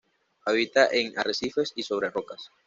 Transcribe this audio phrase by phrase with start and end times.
[0.47, 2.49] Habita en arrecifes y sobre rocas.